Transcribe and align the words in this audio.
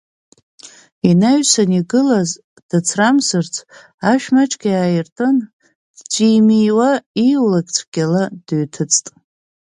Инаҩсан 1.09 1.69
игылаз 1.79 2.29
дацрамысырц, 2.69 3.53
ашә 4.09 4.27
маҷк 4.33 4.61
иааиртын, 4.71 5.37
дҵәиимиуа 5.95 6.89
ииулак 7.27 7.67
цәгьала 7.75 8.23
дыҩҭыҵт. 8.45 9.05